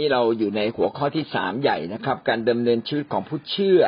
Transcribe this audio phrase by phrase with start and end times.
[0.00, 3.82] นี้เราอยู่ในหัวข้อที่สามใหญ่นะครับ การดำเนินชีวิตของผู้เชื่อ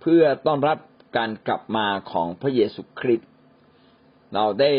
[0.00, 0.78] เพื่อต้อนรับ
[1.16, 3.28] การกลับมาของพระเยซูคริสต์
[4.34, 4.72] เราได้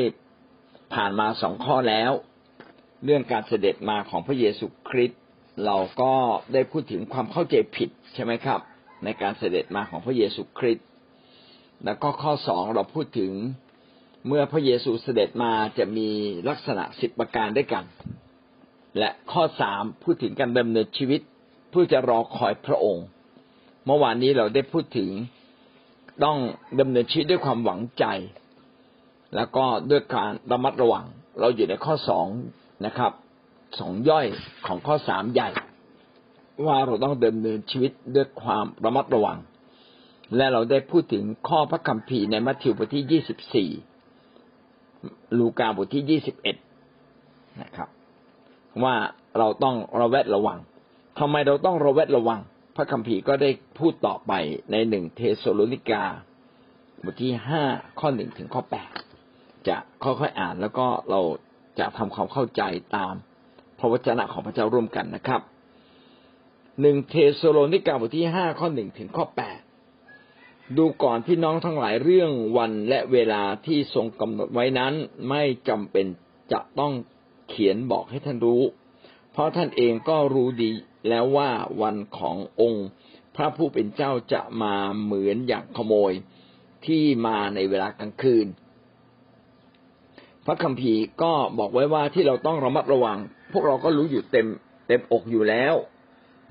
[0.94, 2.12] ผ่านมาสองข้อแล้ว
[3.06, 5.20] เรื่องการเสด็จมาของพระเยซูคริสต์
[5.66, 6.14] เราก็
[6.54, 8.60] ได้พูดถึงความเข้าใจผิดใช่ไหมครับ
[9.04, 10.88] ในการเสด็จมาของพระเยซูคริสต์
[11.86, 13.32] แล้วก็ข้อสองเราพูดถึง
[14.28, 16.10] เมื่อพระเยซูเสด็จมาจะมี
[16.50, 17.84] ลักษณะสิบประการด้วยกัน
[18.98, 21.22] และข้อสามพูดถึงการดำเนินชีวิต
[21.70, 23.06] เพื่อจะรอคอยพระองค์
[23.86, 25.10] เมื่อวานนี้เราได้พูดถึง
[26.24, 26.38] ต้อง
[26.80, 28.06] ดำเนินชีวิตด้วยความหวังใจ
[29.36, 31.06] แล้วก็ด้วยการระมัดระวัง
[31.40, 32.28] เราอยู่ในข้อสอง
[32.86, 33.12] นะครับ
[33.80, 34.26] สองย่อย
[34.66, 35.50] ของข้อสามใหญ่
[36.66, 39.38] ว่าเราต้องดำเนินชีวิตด้วยความระมัดระวัง
[40.36, 43.70] และเราได้พูดถึงข้อพระคัมภีร์ในมัทธิวบทที่ยี่สิบสี่
[45.38, 46.56] ลูกาบทที่ยี่สิบเอ็ด
[47.62, 47.90] นะครับ
[48.84, 48.96] ว่า
[49.38, 50.60] เราต้องระแวดระวัง
[51.20, 52.42] ทำไมเราต้องระแวดระวัง
[52.76, 54.34] พระคัมภีร์ก็ได้พูดต่อไป
[54.72, 56.04] ในหนึ่งเทสโลนิกา
[57.04, 57.64] บทที่ห้า
[58.00, 58.92] ข้อหนึ่งถึงข้อแปด
[59.68, 61.22] จะค่อยๆอ่านแล้วก็เรา
[61.80, 62.62] จะทำความเข้าใจ
[62.96, 63.14] ตาม
[63.80, 65.42] พระวจนะของพระเจ้าร่วมกันนะครับ
[66.82, 69.60] หนึ่งเทสโลนิกาบทที่ห้าข้อหนึ่งถึงข้อแปด
[70.78, 74.94] ดูก่อนพี่น้องทั้งหลายเรื่องวันและเวลาที่ทรงกำหนดไว้นั้น
[75.30, 76.06] ไม่จำเป็น
[76.52, 76.94] จะต้อง
[77.50, 78.62] เขียนบอกให้ท่านรู้
[79.32, 80.72] เพราะท่านเองก็รู้ดี
[81.10, 81.50] แล้วว่า
[81.82, 82.88] วันขององค์
[83.36, 86.14] พระผู้เป็นเจ้าจะมาเหมือนอย่างขโมย
[86.86, 88.48] ที่มาในเวลากลางคืน
[90.46, 93.20] พระคัมภีร์ก็บอกไว้ว่าที่เราต้องระมัดระวัง
[93.52, 94.48] พวกเราก็รู้อยู่เต็ม
[94.88, 95.74] เต็มอกอยู่แล้ว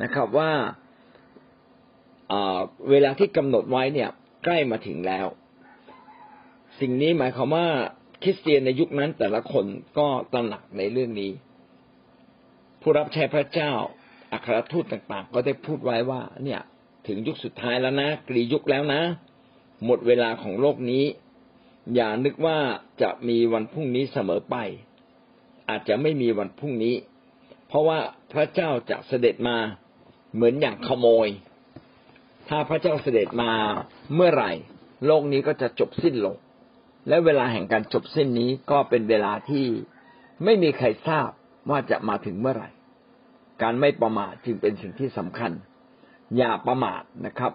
[0.02, 0.50] นะครับว่า
[2.90, 4.08] เวลาที่กำหนดไว้เนี่ย
[4.44, 5.26] ใกล้มาถึงแล้ว
[6.80, 7.66] สิ่งนี้หมายความว่า
[8.22, 9.66] คริสเตียนในยุคนั้นแต่ละคน
[9.98, 11.32] ก็ตระหนักในเรื่องนี้
[12.80, 13.72] ผู้รับใช้พระเจ้า
[14.32, 16.60] อัครทูตต่าง ๆ ก็ได้พูดไว้ว่า เนี่ย
[17.06, 19.00] ถึงยุคสุดท้ายแล้วนะกรียุคแล้วนะ
[19.84, 21.04] หมดเวลาของโลกนี้
[21.94, 22.58] อย่านึกว่า
[23.02, 24.56] จะมีวันพรุ่งนี้เสมอไป
[25.68, 26.94] อาจจะไม่มีวันพรุ่งนี้
[27.68, 27.98] เพราะว่า
[28.32, 29.56] พระเจ้าจะเสด็จมา
[30.34, 31.28] เหมือนอย่างขโมย
[32.48, 33.52] ถ้าพระเจ้าเสด็จมา
[34.14, 34.52] เมื่อไหร่
[35.06, 36.36] โลกนี้ก็จะจบสิ้นลง
[37.08, 39.66] และเวลาแห่งการจบสิ้นนี้ก็เป็นเวลาที่
[40.44, 41.28] ไม่มีใครทราบ
[41.70, 42.68] ว่าจะมาถึงเมื่อไหร่
[43.62, 45.52] การไม่ประมาทจึงเป็นสิ่งที่สำคัญ
[46.36, 47.52] อย่าประมาทนะครับ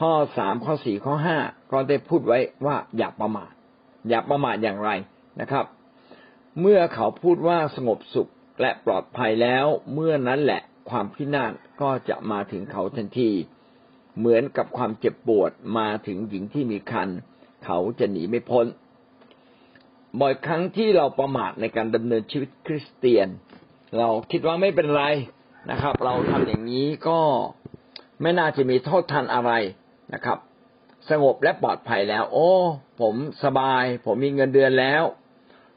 [0.00, 1.38] ข้อสามข้อสี่ข้อห้า
[1.72, 3.52] ก็ได้พูดไว้ว่าอย่าประมาท
[4.08, 4.90] อย่าประมาทอย่างไร
[5.40, 5.64] นะครับ
[6.60, 8.30] เมื่อเขาพูดว่าสงบสุข
[8.60, 13.30] และปลอดภัยแล้วเมื่อนั้นแหละความพินาศก็จะมาถึงเขาทันที
[14.18, 17.08] เหมือนกับความเจ็บปวดมาถึงหญิงที่มีคัน
[17.64, 18.66] เขาจะหนีไม่พ้น
[20.20, 23.28] บ่อยครั้งที่เราประมาทในการดำเนินชีวิตคริสเตียน
[23.98, 25.04] เราคิดว่าไม่เป็นไร
[25.70, 27.20] นะครับ เราทำอย่างนี้ก็
[28.22, 29.52] ไม่น่าจะมีโทษทันอะไร
[30.14, 30.38] นะครับ
[31.10, 32.50] สงบและปลอดภัยแล้ว โอ้
[33.00, 33.14] ผม
[33.44, 35.02] สบาย ผมมีเงินเดือนแล้ว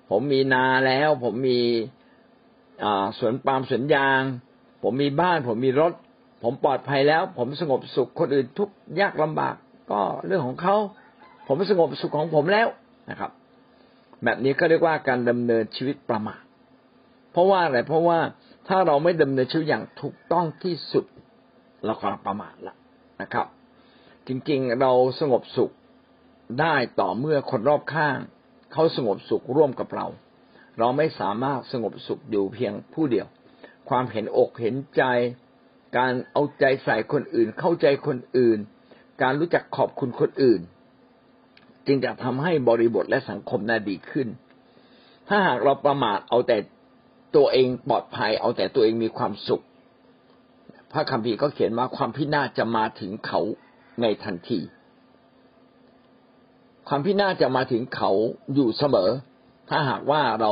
[0.10, 1.62] ผมมีนาแล้ว ผมมี
[3.20, 4.22] สวนปาล์มสวนยาง
[4.84, 5.94] ผมมีบ้าน ผมมีรถ
[6.44, 8.70] ผมปลอดภัยแล้ว ผมสงบสุขคนอื่นทุก
[9.00, 9.56] ยากลำบาก
[9.92, 10.76] ก็เรื่องของเขา
[11.48, 12.68] ผมสงบสุขของผมแล้ว
[13.10, 13.32] นะครับ
[14.24, 16.44] แบบนี้ก็เรียกว่าการดำเนินชีวิตประมาท
[17.32, 18.20] เพราะว่าอะไรเพราะว่า
[18.68, 21.06] ถ้าเราไม่ดำเนินชีวิตอย่างถูกต้องที่สุด
[21.86, 22.76] เราก็ประมาทละ
[23.22, 23.48] นะครับ
[24.28, 25.72] จริงๆเราสงบสุข
[26.60, 28.18] ได้ต่อเมื่อคนรอบข้าง
[28.74, 30.08] เขาสงบสุขร่วมกับเรา
[30.80, 33.28] เราไม่สามารถสงบสุขอยู่เพียงผู้เดียว
[33.90, 35.04] ความเห็นอกเห็นใจ
[35.98, 38.60] การเอาใจใส่คนอื่น เข้าใจคนอื่น
[39.22, 40.62] การรู้จักขอบคุณคนอื่น
[41.88, 44.28] จึงจะทำให้บริบทและสังคมน่าดีขึ้น
[45.28, 46.58] ถ้าหากเราประมาทเอาแต่
[47.36, 49.64] ตัวเองปลอดภัย เอาแต่ตัวเองมีความสุข
[50.92, 53.40] พระคัมภีร์ก็เขียนว่าความพินาศจะมาถึงเขา
[54.02, 54.60] ในทันที
[56.88, 58.12] ความพินาศจะมาถึงเขา
[58.54, 59.10] อยู่เสมอ
[59.70, 60.52] ถ้าหากว่าเรา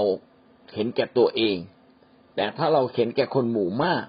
[0.73, 1.55] เห็นแก่ตัวเอง
[2.35, 4.03] แต่ถ้าเราเห็นแก่คนหมู่มาก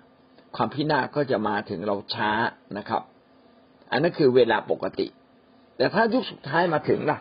[0.56, 2.30] ความพินาศก็จะมาถึงเราช้า
[2.76, 3.02] นะครับ
[3.90, 5.06] อันนั้นคือเวลาปกติ
[5.80, 7.18] แต่ถ้ายุคสุดท้ายมาถึงล่ะ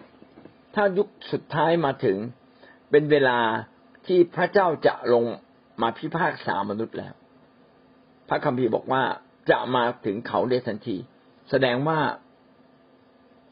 [0.75, 2.17] ถ้ายุคสุดท้ายมาถึง
[2.91, 3.39] เป็นเวลา
[4.07, 5.23] ที่พระเจ้าจะลง
[5.81, 7.13] มาพิพากษามนุษย์แล้ว
[8.29, 9.03] พระคัมภีร์บอกว่า
[9.51, 10.97] จะมาถึงเขาได้ทันที
[11.49, 11.99] แสดงว่า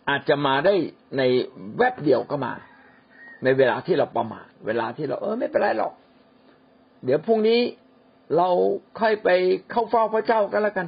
[0.09, 0.75] อาจจะมาได้
[1.18, 1.21] ใน
[1.77, 2.53] แวบเดียวก็มา
[3.44, 5.94] ในเวลาที่เราประมาทเวลาที่เราเออไม่เป็นไรหรอก
[7.03, 7.62] เดี๋ยวพรุ่งนี้
[8.38, 8.50] เรา
[9.00, 9.30] ค่อยไป
[9.71, 10.88] เข้าเฝ้าพระเจ้าก็แล้วกัน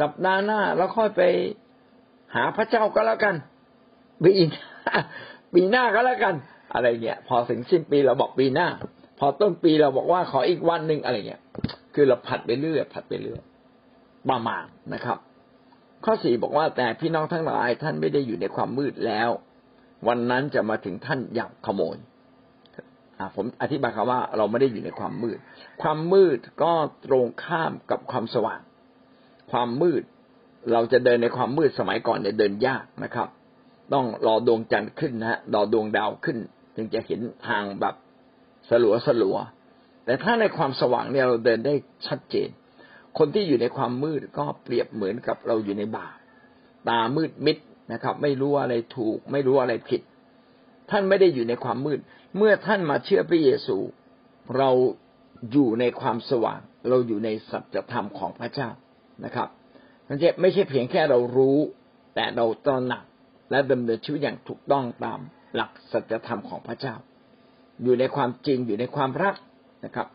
[0.00, 1.22] สัปดาห์หน้าเราค่อยไป
[2.34, 3.34] หาพระเจ้าก็แล้วกัน
[4.24, 4.32] ปี
[5.54, 6.34] ปีหน้าก็แล้วกัน
[6.74, 8.68] อะไรเงี้ย พอถึงสิ้นปีเราบอกปีหน้า
[9.18, 11.42] พอต้นปีเราบอกว่าขออีกวันหนึ่งอะไรเงี้ย
[11.94, 13.42] คือเราผัดไปเรื่อยผัดไปเรื่อย
[14.30, 14.64] ประมาณ
[14.94, 15.18] นะครับ
[16.04, 19.30] ข้อสี่บอกว่าแต่พี่น้องทั้งหลายท่านไม่ได้อยู่ในความมืดแล้ว
[20.08, 21.96] วันนั้นจะมาถึงท่านอย่างขโมย
[23.36, 25.38] ผมอธิบายคำว่าเราไม่ได้อยู่ในความมืด
[25.82, 26.72] ความมืดก็
[27.06, 28.60] ตรงข้ามกับความสว่าง
[29.52, 30.02] ความมืด
[30.72, 33.28] เราจะเดินในความมืดสมัยก่อนเนี่ยเดินยากนะครับ
[33.92, 36.38] ต้องรอดวงจันทร์ขึ้นนะฮะรอดวงดาวขึ้น
[36.76, 37.94] จึงจะเห็นทางแบบ
[38.68, 39.36] สลัวสลัว
[40.04, 41.74] แต่ถ้าในความสว่างเนี่ยเราเดินได้
[42.06, 42.48] ชัดเจน
[43.18, 46.08] คนที่อยู่ในความมืดก็เปรียบเหมือนกับเราอยู่ในบา
[46.88, 47.56] ตามืดมิด
[47.92, 50.00] นะครับ ไม่รู้อะไรถูก ไม่รู้อะไรผิด
[50.90, 51.98] ท่านไม่ได้อยู่ในความมืด
[52.36, 53.76] เมื่อท่านมาเชื่อพระเยซู
[54.56, 54.70] เรา
[55.52, 58.70] อยู่ในความสว่าง เราอยู่ในสัจธรรมของพระเจ้า
[59.24, 59.48] นะครับ
[60.08, 61.58] นั่นจะไม่ใช่เพียงแค่เรารู้
[62.14, 63.04] แต่เราตระหนัก
[63.50, 65.20] และดำเนินชีวิตอย่างถูกต้องตาม
[65.54, 66.94] หลักสัจธรรมของพระเจ้า
[67.82, 69.34] อยู่ในความจริงอยู่ในความรัก
[69.84, 70.08] นะครับ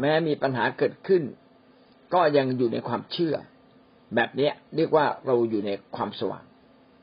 [0.00, 1.22] แม้มีปัญหาเกิดขึ้น
[2.14, 3.34] ก็ยังอยู่ในความเชื่อ
[4.14, 6.44] แบบนี้เรียกว่าเราอยู่ในความสว่าง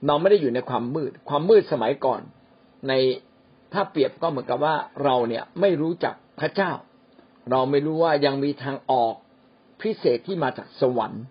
[0.07, 2.21] เราไม่ได้อยู่ในความมืด ความมืดสมัยก่อน
[2.87, 2.93] ใน
[3.73, 6.71] ถ้าเปรียบก็เหมือนกับว่าเราเนี่ยไม่รู้จักพระเจ้า
[7.51, 9.13] เราไม่รู้ว่ายังมีทางออก
[9.81, 11.23] พิเศษที่มาจากสวรรค์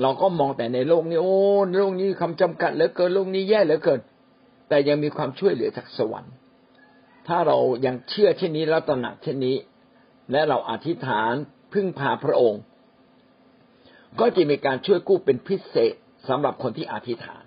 [0.00, 1.34] เราก็มองแต่ในโลกนี้โอ้
[1.76, 4.00] โลกนี้คำจำกัดเหลือเกินโลกนี้แย่เหลือเกิน
[4.68, 6.34] แต่ยังมีความช่วยเหลือจากสวรรค์
[7.28, 9.56] ถ้าเรายังเชื่อเช่นนี้แล้วตระหนักเช่นนี้
[10.32, 11.32] และเราอธิษฐาน
[11.72, 12.62] พึ่งพาพระองค์
[14.20, 15.94] ก็จะมีการช่วยกู้เป็นพิเศษ
[16.28, 17.44] สำหรับคนที่อธิษฐาน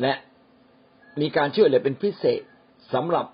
[0.00, 0.14] และ
[1.20, 2.42] มีการช่วยเหลือเป็นพิเศษ
[2.92, 3.26] สำหรับ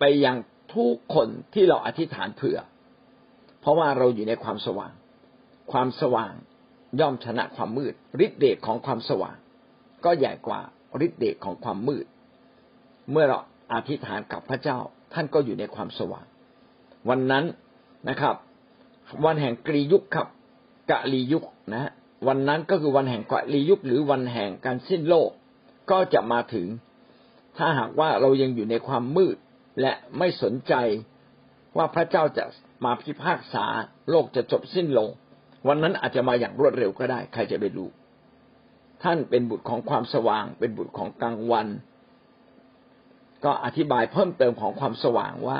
[0.00, 0.36] ไปยัง
[0.74, 2.58] ทุกคนที่เราอธิษฐานเผื่อ
[3.60, 4.92] เพราะว่าเราอยู่ในความสว่าง
[5.72, 6.34] ความสว่าง
[7.00, 7.94] ย่อมชนะความมืด
[8.24, 9.36] ฤทธิเดชของความสว่าง
[10.04, 10.60] ก็ใหญ่กว่า
[11.06, 12.06] ฤทธิเดชของความมืด
[13.10, 13.38] เมื่อเรา
[13.72, 14.78] อธิษฐานกับพระเจ้า
[15.12, 16.26] ท่านก็อยู่ในความสว่าง
[17.08, 17.44] วันนั้น
[18.08, 18.34] นะครับ
[19.24, 20.28] วันแห่งกรียุคครับ
[20.90, 21.44] กะลียุค
[21.74, 21.90] นะ
[22.28, 25.30] วันนั้นก็คือวันแห่งกะลียุคหรือวันแห่งการสิ้นโลก
[25.90, 26.66] ก็จะมาถึง
[27.56, 29.36] ถ้าหากว่าเรายังอยู่ในความมืด
[29.80, 30.74] และไม่สนใจ
[31.76, 32.44] ว่าพระเจ้าจะ
[32.84, 33.66] มาพิพากษา
[34.10, 35.10] โลกจะจบสิ้นลง
[35.68, 37.88] วันนั้นอาจจะมาอย่างรวดเร็วก็ได้ ใครจะไปรู้
[39.02, 41.68] ท่านเป็นบุตรของความสว่าง เป็นบุตรของกลางวัน
[43.44, 45.58] ก็อธิบายเพิ่มเติมของความสว่างว่า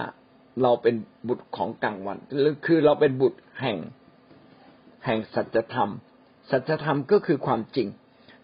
[0.63, 0.95] เราเป็น
[1.29, 2.19] บุตรของกลางวัน
[2.67, 3.79] คือเราเป็นบุตรแห่ง
[5.05, 5.91] แห่งสัจธรรม
[6.51, 7.89] สัจธรรมก็คือความจริง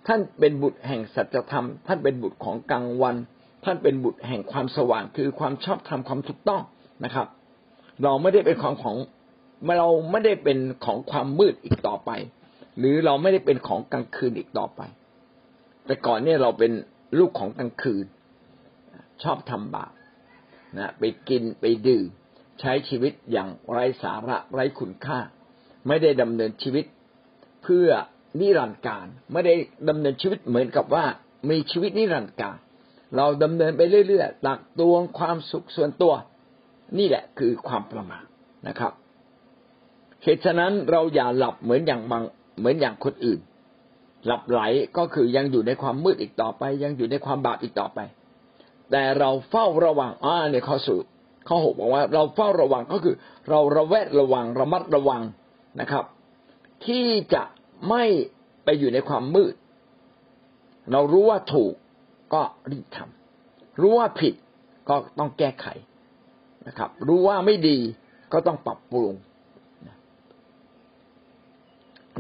[0.07, 3.17] ท่านเป็นบุตรแห่งสัจธรรม ท่านเป็นบุตรของกลางวัน
[3.65, 6.63] ท่านเป็นบุตรแห่งความสว่าง คือความชอบธรรมความถูกต้อง
[7.05, 7.27] นะครับ
[8.03, 8.97] เราไม่ได้เป็นของของ
[9.79, 12.11] เราไม่ได้เป็นของความมืดอีกต่อไป
[12.79, 14.81] หรือเราไม่ได้เป็นของกลางคืนอีกต่อไป
[15.87, 16.73] แต่ก่อนเนี่ยเราเป็น
[17.19, 18.05] ลูกของกลางคืน
[19.23, 19.93] ชอบทำบาป
[20.79, 22.07] นะไปกินไปดื่ม
[22.61, 25.19] ใช้ชีวิตอย่างไร้สาระไร้คุณค่า
[25.89, 26.85] ไม่ได้ดำเนินชีวิต
[27.63, 27.89] เพื่อ
[28.41, 29.55] นิรันดร์การ ไม่ได้
[29.89, 31.05] ดำเนินชีวิตเหมือนกับว่า
[31.51, 32.57] มีชีวิตนิรันดร์การ
[33.17, 36.15] เราดำเนินไปเรื่อยๆตักตวงความสุขส่วนตัว
[36.99, 38.25] นี่แหละคือความประมาท
[38.69, 38.93] นะครับ
[40.23, 42.23] เหตุฉะนั้นเราอย่าหลับเหมือนอย่างบาง
[42.59, 43.41] เหมือนอย่างคนอื่น
[44.27, 44.61] หลับไหล
[44.97, 48.01] ก็คือยังอยู่ในความมืดอีกต่อไป ยังอยู่ในความบาปอีกต่อไป
[48.91, 51.05] แต่เราเฝ้าระวังอ่าในข้อสุด
[51.49, 53.15] ข้อหกบอกว่าเราเฝ้าระวังก็คือ
[53.49, 55.23] เราระแวดระวังระมัดระวัง
[55.81, 56.05] นะครับ
[56.87, 57.43] ที่จะ
[57.89, 58.05] ไม่
[58.65, 59.55] ไปอยู่ในความมืด
[60.93, 61.75] เรารู้ว่าถูก
[62.35, 64.35] ก็รีบทำรู้ว่าผิด
[64.89, 65.67] ก็ต้องแก้ไข
[66.67, 67.79] นะครับ รู้ว่าไม่ดี
[68.33, 69.15] ก็ต้องปรับปรุง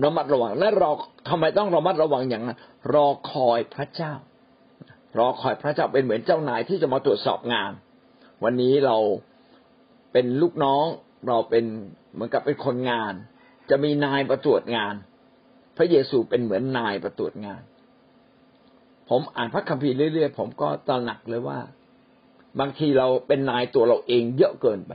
[0.04, 0.90] ระมัดระวังและรอ
[1.28, 2.58] ทำไมต้องระมัดระวังอย่างนั้น
[2.94, 4.14] รอคอยพระเจ้า
[5.18, 7.72] รอคอยพระเจ้าเป็นเหมือนเจ้านายที่จะมาตรวจสอบงาน
[8.44, 8.96] วันนี้เรา
[10.12, 10.84] เป็นลูกน้อง
[11.28, 11.64] เราเป็น
[12.12, 13.12] เหมือนกับเป็นคนงาน
[13.70, 14.94] จะมีนายประตรวจงาน
[15.76, 17.62] พระเยซูเป็นเหมือนนายประตรวจงาน
[19.08, 21.58] ผมอ่านพระคัมภีร์เรื่อยๆผมก็ตระหนักเลยว่า
[22.60, 24.92] บางทีเราเป็นนายตัวเราเองเยอะเกินไป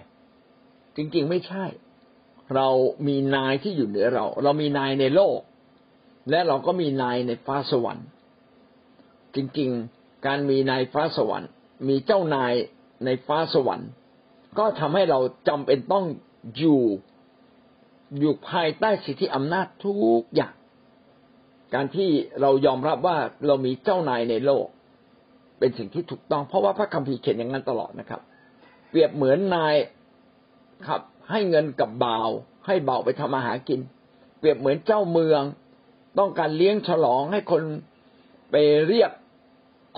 [0.96, 1.66] จริงๆไม่ใช่
[2.56, 2.68] เรา
[3.08, 5.40] มีนายที่อยู่เหนือเรา เรามีนายในโลก
[6.30, 8.08] และเราก็มีนายในฟ้าสวรรค์
[9.36, 11.50] จริงๆ การมีนายฟ้าสวรรค์
[11.88, 12.54] มีเจ้านาย
[13.06, 13.90] ในฟ้าสวรรค์
[14.58, 16.06] ก็ทำให้เราจำเป็นต้อง
[16.58, 16.82] อยู่
[18.20, 20.54] อยู่ภายใต้สิทธิอำนาจทุกอย่าง
[21.74, 22.10] การที่
[22.42, 24.66] เรายอมรับว่าเรามีเจ้านายในโลก
[25.60, 28.22] เป็นสิ่งที่ถูกต้อง เพราะว่าพระคัมภีร์เขียนอย่างนั้นตลอดนะครับ
[28.90, 29.76] เปรียบเหมือนนาย
[30.88, 32.30] ครับ ให้เงินกับบ่าว
[32.66, 33.80] ให้บ่าวไปทำอาหารกิน
[34.40, 35.42] เปรียบเหมือนเจ้าเมือง
[36.20, 37.64] ต้องการเลี้ยงฉลองให้คน
[38.52, 38.56] ไป
[38.88, 39.12] เรียก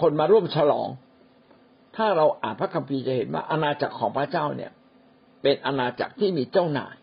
[0.02, 0.88] คนมาร่วมฉลอง
[1.96, 4.72] ถ้าเราอ่านพระคัมภีร์จะเห็นว่าอาณาจักรของพระเจ้าเนี่ย
[5.42, 6.96] เป็นอาณาจักรที่มีเจ้านาย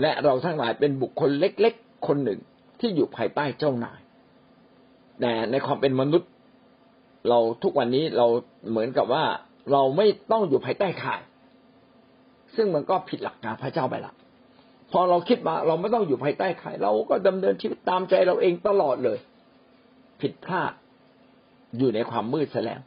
[0.00, 2.40] และเราทั้งหลายเป็นบุคคลเล็กๆ คนหนึ่ง
[2.80, 4.00] ที่อยู่ภายใต้เจ้านาย
[5.20, 6.30] แต่ในความเป็นมนุษย์
[7.28, 8.26] เราทุกวันนี้เรา
[8.70, 9.24] เหมือนกับว่า
[9.72, 11.20] เราไม่ต้องอยู่ภายใต้ข่าย
[12.56, 14.12] ซึ่งมันก็ผิดหลักการพระเจ้าไปละ
[14.92, 19.18] พอเราคิดมาเราไม่ต้องอยู่ภายใต้ข่ายเราก็ดำเนินชีวิตตามใจเราเองตลอดเลย
[20.20, 20.72] ผิดพลาด
[21.78, 22.80] อยู่ในความมืดซะแล้ว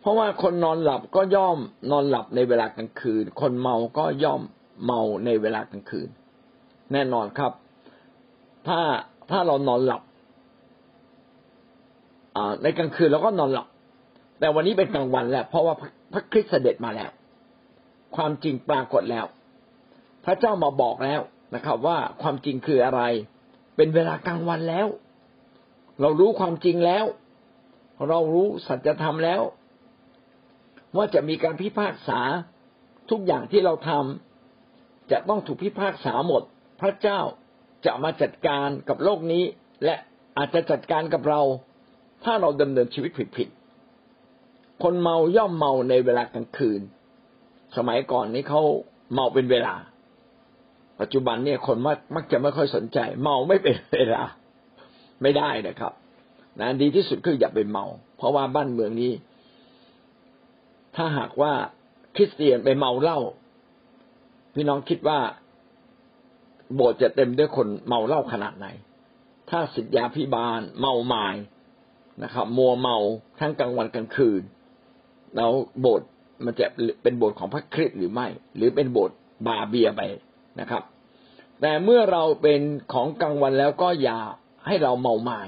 [0.00, 1.58] เพราะว่าคนนอนหลับก็ย่อม
[1.90, 4.42] นอนหลับในเวลากลางคืน คนเมาก็ย่อม
[4.84, 6.08] เมาในเวลากลางคืน
[6.92, 7.52] แน่นอนครับ
[8.68, 8.80] ถ้า
[9.30, 10.02] ถ้าเรานอนหลับ
[12.62, 13.66] ในกลางคืนเราก็นอนหลับ
[14.40, 15.74] แต่วันนี้เป็นกลางวันแหล้วเพราะว่า
[16.12, 17.10] พระคริสต์เสด็จมาแล้ว
[18.16, 19.26] ความจริงปรากฏแล้ว
[20.24, 21.20] พระเจ้ามาบอกแล้ว
[21.54, 23.02] นะครับ ว่าความจริงคืออะไร
[23.76, 24.86] เป็นเวลากลางวันแล้ว
[26.00, 27.04] เรารู้ความจริงแล้ว
[28.08, 29.42] เรารู้สัจธรรมแล้ว
[30.96, 32.20] ว่าจะมีการพิพากษา
[33.10, 36.42] ทุกอย่างที่เราทำจะต้องถูกพิพากษาหมด
[36.80, 37.20] พระเจ้า
[37.86, 39.44] จะมาจัดการกับโลกนี้
[39.84, 39.94] และ
[40.36, 41.40] อาจจะจัดการกับเรา
[42.24, 46.80] ถ้าเราดำเนินชีวิตผิดๆคนเมาย่อมเมาในเวลากลางคืน
[47.76, 48.62] สมัยก่อนนี้เขา
[49.14, 49.74] เมาเป็นเวลา
[51.00, 54.22] ปัจจุบันเนี่ยคนมักมักจะไม่ค่อยสนใจ เมาไม่เป็นเวลา
[55.22, 55.92] ไม่ได้นะครับ
[56.60, 57.84] นะดีที่สุดคืออย่าไปเมา
[58.16, 59.12] เพราะว่าบ้านเมืองนี้
[60.96, 61.52] ถ้าหากว่า
[62.16, 63.18] คริสเตียนไปเมาเหล้า
[64.54, 65.18] พี่น้องคิดว่า
[66.74, 68.66] โบสถ์จะเต็มด้วยคนเมาเหล้าขนาดไหน
[69.50, 71.28] ถ้าสิทธยาพิบาล เมาไมา้
[72.22, 72.96] นะครับ มัวเมา
[73.40, 74.42] ทั้งกลางวันกลางคืน
[75.36, 76.08] แล้วโบสถ์
[76.44, 76.66] มันจะ
[77.02, 78.26] เป็นโบสถ์ของพระคริสต์หรือไม่
[78.56, 79.16] หรือเป็นโบสถ์
[79.46, 80.02] บาเบียไป
[80.60, 80.82] นะครับ
[81.60, 82.60] แต่เมื่อเราเป็น
[82.92, 84.18] ของกลางวันแล้วก็อย่า
[84.66, 85.40] ให้เราเมาไมา้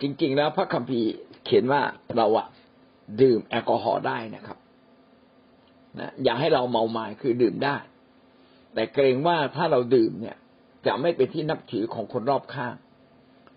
[0.00, 1.10] จริง ๆ แล้วพระคัมภีร์
[1.44, 1.80] เขียนว่า
[2.16, 2.46] เราอะ
[3.20, 4.58] ดื่มแอลกอฮอล์ได้นะครับ
[5.98, 7.76] นะอย่าให้เราเมาไมา้คือดื่มได้
[8.74, 10.36] แต่เกรงว่าถ้าเราดื่มเนี่ย
[10.86, 12.74] จะไม่เป็นที่นับถือของคนรอบข้าง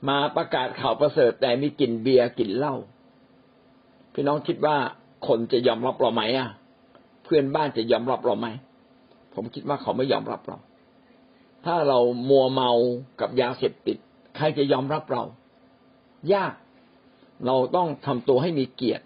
[0.10, 2.76] มาประกาศข่าวประเสริฐแต่มีกลิ่นเบียร์กลิ่นเหล้า
[4.14, 4.78] พี่น้องคิดว่า
[5.28, 6.50] คนจะยอมรับเราไหมอะ
[7.24, 8.48] เพื่อนบ้านจะยอมรับเราไหม
[9.34, 10.58] ผมคิดว่าเขาไม่ยอมรับเรา
[11.66, 12.72] ถ้าเรามัวเมา
[13.22, 13.98] กับยาเสพติด
[14.38, 15.24] ใครจะยอมรับเรา
[16.34, 16.54] ยาก
[17.46, 19.04] เราต้องทำตัวให้มีเกียรติ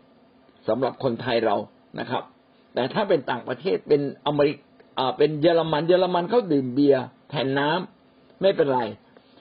[0.68, 1.56] สำหรับคนไทยเรา
[2.00, 2.24] นะครับ
[2.74, 8.82] แต่ถ้าเป็นต่างประเทศเป็นอเมริกาเป็นเยอรมันเยอรมันเขาดื่มเบียร์แทนน้ำไม่เป็นไร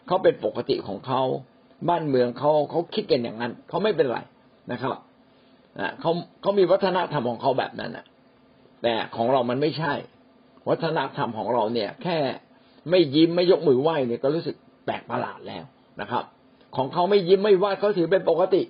[0.07, 1.23] เขาเป็นปกติของเขา
[1.89, 4.19] บ้านเมืองเขาเขาคิดกันอย่างนั้นเขาไม่เป็นไร
[4.73, 4.97] นะครับ
[6.00, 8.07] เขาเขามีวัฒนธรรมของเขาแบบนั้นนะ
[8.83, 9.95] แต่ของเรามันไม่ใช่
[10.69, 12.19] วัฒนธรรมของเราเนี่ย แค่
[12.91, 15.65] ไม่ยิ้มไม่ยกมือไหว้เนี่ยก็รู้สึกแปลกประหลาดแล้ว
[16.00, 16.25] นะครับ
[16.77, 18.62] ของเขาไม่ยิ้มไม่ไหว้เขาถือเป็นปกติ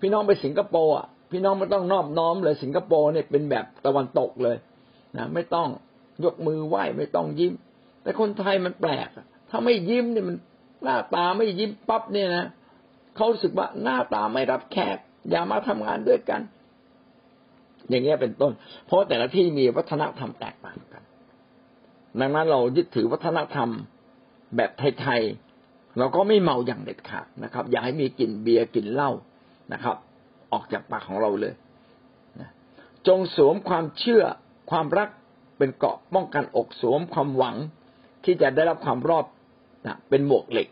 [0.00, 4.56] พี่น้องไปสิงคโปร์อะพี่น้องไม่ต้องนอบน้อมเลยสิงคโปร์เนี่ยเป็นแบบตะวันตกเลย
[5.16, 5.68] นะไม่ต้อง
[6.24, 7.52] ยกมือไหว้ไม่ต้องยิ้ม
[8.02, 9.08] แต่คนไทยมันแปลก
[9.50, 10.36] ถ้าไม่ยิ้มเนี่ยมัน
[10.82, 12.46] หน้าตาไม่ยิ้มปั๊บเนี่ยนะ
[13.16, 14.98] เขารู้สึกว่าหน้าตาไม่รับแขก
[15.30, 16.40] อย่ามาทำงานด้วยกัน
[17.88, 18.52] อย่างเงี้ยเป็นต้น
[18.86, 21.02] เพราะแต่ละที่มีวัฒนธรรมแตกต่างกัน
[22.20, 23.68] ดังนั้นเรายึดถือวัฒนธรรม
[24.56, 29.10] แบบไทยๆเราก็ไม่เมาอย่างเด็ดขาดนะครับ อย่าให้มีกลิ่นเบียร์กลิ่นเหล้า
[29.72, 29.96] นะครับ
[30.52, 31.54] ออกจากปากของเราเลย
[33.06, 34.22] จงสวมความเชื่อ
[34.70, 35.08] ความรัก
[35.58, 37.56] เป็นเกราะป้องกันอกสวมความหวัง
[38.24, 39.26] ที่จะได้รับความรอด
[39.86, 40.68] นะเป็นหมวกเหล็ก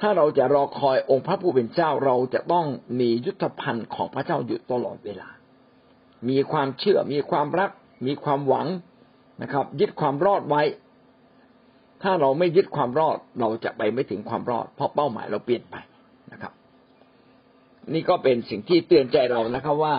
[0.00, 2.66] ถ้าเราจะรอคอยองค์พระผู้เป็นเจ้าเราจะต้อง
[3.00, 5.28] มียุทธภัณฑ์ของพระเจ้าอยู่ตลอดเวลา
[6.28, 7.70] มีความเชื่อมีความรัก
[8.06, 8.66] มีความหวัง
[9.42, 10.62] นะครับ ยึดความรอดไว้
[12.02, 15.76] ถ้าเราไม่ยึดความรอดเราจะไปไม่ถึงความรอด เพราะเป้าหมายเราเปลี่ยนไป
[16.32, 16.52] นะครับ
[17.92, 19.94] นี่ก็เป็นสิ่งที่เตือนใจเรานะครับว่า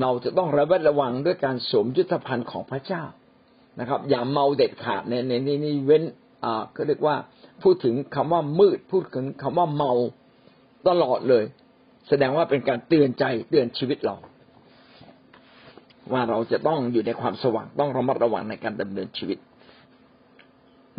[0.00, 3.04] เราจะต้องระมัดระวังด้วยการสวมยุทธภัณฑ์ของพระเจ้า
[3.80, 5.32] นะครับ อย่าเมาเด็ดขาดในใน
[5.64, 6.02] นี้เว้น
[6.46, 7.16] อ่าก็เรียกว่า
[7.62, 9.92] พูดถึงคำว่ามืด พูดถึงคำว่าเมา
[10.88, 11.44] ตลอดเลย
[12.08, 14.16] แสดงว่าเป็นการเตือนใจเตือนชีวิตเรา
[16.12, 19.38] ว่าเราจะต้องอยู่ในความสว่างต้องระมัดระวังในการดำเนินชีวิต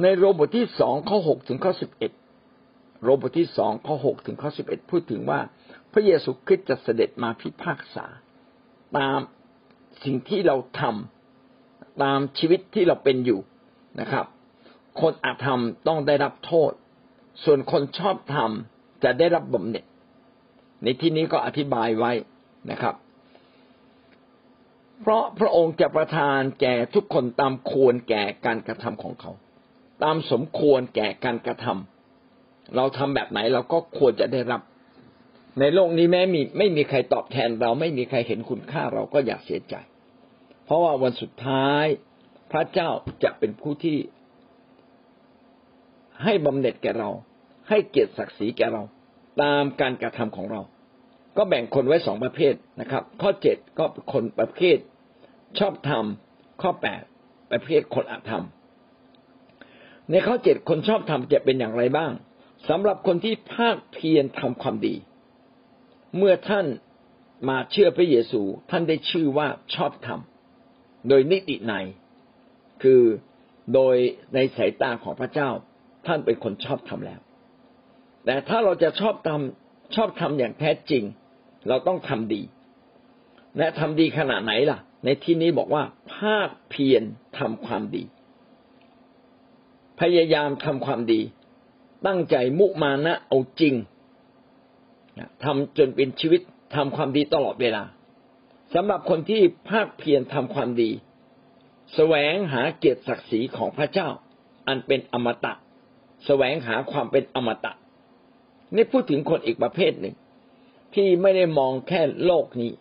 [0.01, 2.11] ในโรบทที่สองข้อหกถึงข้อสิบเอ็ด
[3.03, 5.39] โรบทที่สองข้อหกถึงข้อสิบเอ็ดพูดถึงว่า
[5.93, 8.05] พระเยซูคริสต์จะเสด็จมาพิพากษา
[8.97, 9.19] ตาม
[10.03, 13.39] สิ่งที่เราทำตามชีวิตที่เราเป็นอยู่
[14.01, 14.25] นะครับ
[15.01, 16.71] คนอาธรรมต้องได้รับโทษ
[17.43, 18.51] ส่วนคนชอบธรรม
[19.03, 19.85] จะได้รับบำเหน็จ
[20.83, 22.11] ในที่นี้ก็อธิบายไว้
[22.71, 22.95] นะครับ
[25.01, 29.31] เพราะพระองค์จะประทานแก่ทุกคนตามควรแก่การกระทำของเขา
[30.03, 34.61] ตามสมควรแก่การกระทำเราทำแบบไหนเราก็ควรจะได้รับ
[35.59, 39.75] ในโลกนี้แม้มีไม่มีใครตอบแทนเราไม่มีใครเห็นคุณค่าเราก็อย่าเสียใจ
[40.65, 41.85] เพราะว่าวันสุดท้าย
[42.51, 42.89] พระเจ้า
[43.23, 43.97] จะเป็นผู้ที่
[46.23, 47.09] ให้บำเหน็จแก่เรา
[47.69, 48.83] ให้เกียรติศักดิ์ศรีแก่เรา
[49.41, 50.61] ตามการกระทำของเรา
[51.37, 54.77] ก็แบ่งคนไว้สองประเภทนะครับ ข้อเจ็ดก็คนประเภท
[55.59, 56.05] ชอบธรรม
[56.61, 57.01] ข้อแปด
[57.51, 58.43] ประเภทคนอธรรม
[60.11, 62.11] ในข้อเจ็ดคนชอบธรรมจะเป็นอย่างไรบ้าง
[62.69, 64.95] สำหรับคนที่ภาคเพียรทำความดี
[66.17, 66.65] เมื่อท่าน
[67.49, 70.19] มาเชื่อพระเยซู ท่านได้ชื่อว่าชอบธรรม
[71.07, 71.73] โดยนิติใน
[72.83, 73.01] คือ
[73.73, 73.95] โดย
[74.33, 75.49] ในสายตาของพระเจ้า
[76.07, 77.19] ท่านเป็นคนชอบธรรมแล้ว
[78.25, 81.03] แต่ถ้าเราจะชอบทำชอบทำอย่างแท้จริง
[81.67, 82.41] เราต้องทำดี
[83.57, 85.83] และทำดีขนาดไหนล่ะ ในที่นี้บอกว่า
[86.15, 87.03] ภาคเพียร
[87.39, 88.03] ทำความดี
[89.99, 91.21] พยายามทำความดี
[92.07, 93.75] ตั้งใจมุมานะเอาจริง
[95.43, 96.41] ทำจนเป็นชีวิต
[96.75, 97.83] ทำความดีตลอดเวลา
[98.73, 100.91] สำหรับคนที่ภาคเพียรทำความดี
[101.95, 104.09] แสวงหาเกียรติศักดิ์ศรีของพระเจ้า
[104.67, 105.53] อันเป็นอมตะ
[106.25, 107.73] แสวงหาความเป็นอมตะ
[108.75, 110.15] นี่พูดถึงคนอีกประเภทหนึ่ง
[110.95, 112.71] ที่ไม่ได้มองแค่โลกนี้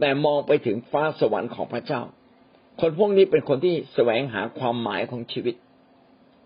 [0.00, 2.02] แต่มองไปถึงฟ้าสวรรค์ของพระเจ้า
[2.80, 5.54] คนพวกนี้เป็นคนที่แสวงหาความหมายของชีวิต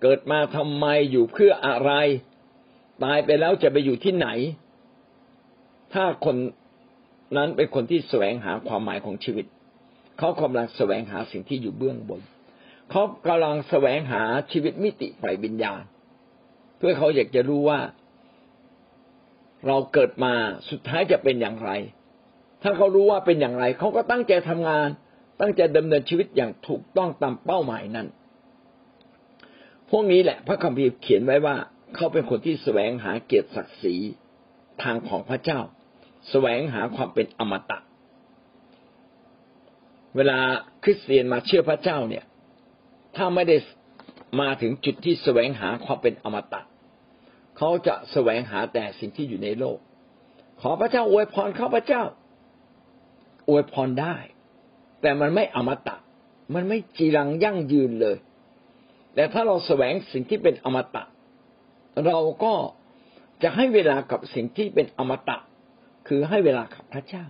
[0.02, 1.92] เกิดมาทำไมอยู่เพื่ออะไร
[3.04, 4.28] ตายไปแล้วจะไปอยู่ที่ไหน
[5.94, 6.37] ถ้าคน
[7.37, 9.46] นั้นเป็นคนที่แสวงหาความหมายของชีวิต
[10.18, 12.20] เขากำลังแสวงหาสิ่งที่อยู่เบื้องบน
[12.90, 14.22] เขากำลังแสวงหา
[14.52, 15.82] ชีวิตมิติฝ่ายวิญญาณ
[16.78, 17.80] เพื่อเขาอยากจะรู้ว่า
[19.66, 20.32] เราเกิดมา
[20.70, 21.70] สุดท้ายจะเป็นอย่างไร
[22.62, 24.88] ถ้าเขารู้ว่าเป็นอย่างไร เขาก็ตั้งใจทำงาน
[25.40, 28.06] ตั้งใจดำเนินชีวิตอย่างถูกต้องตามเป้าหมายนั้น
[29.90, 31.56] พวกนี้แหละพระคัมภีร์เขียนไว้ว่า
[31.94, 33.97] เขาเป็นคนที่แสวงหาเกียรติศักดิ์ศรี
[34.82, 35.61] ทางของพระเจ้า
[36.30, 37.78] แสวงหาความเป็นอมตะ
[40.16, 40.38] เวลา
[40.83, 42.24] คริสเตียนมาเชื่อพระเจ้าเนี่ย
[43.16, 43.57] ถ้าไม่ได้
[44.40, 46.61] มาถึงจุดที่แสวงหาความเป็นอมตะ
[47.59, 49.79] เขาจะแสวงหาแต่สิ่งที่อยู่ในโลก
[50.61, 52.03] ขอพระเจ้าอวยพรข้าพระเจ้า
[53.49, 54.16] อวยพรได้
[55.01, 55.97] แต่มันไม่อมตะ
[56.55, 58.16] มันไม่จีรังยั่งยืนเลย
[59.14, 61.05] แต่ถ้าเราแสวงสิ่งที่เป็นอมตะ
[62.07, 62.55] เราก็
[63.42, 65.37] จะให้เวลากับสิ่งที่เป็นอมตะ
[66.09, 67.25] คือให้เวลากับพระเจ้า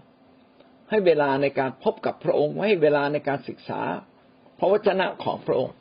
[0.90, 3.80] ให้เวลาในการพบกับพระองค์ให้เวลาในการศึกษา
[4.58, 5.76] พระวจนะของพระองค์